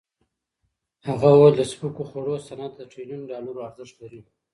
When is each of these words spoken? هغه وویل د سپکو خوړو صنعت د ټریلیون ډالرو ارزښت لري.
هغه 1.07 1.27
وویل 1.31 1.53
د 1.57 1.61
سپکو 1.71 2.03
خوړو 2.09 2.35
صنعت 2.47 2.73
د 2.77 2.81
ټریلیون 2.91 3.21
ډالرو 3.31 3.65
ارزښت 3.67 3.95
لري. 4.01 4.21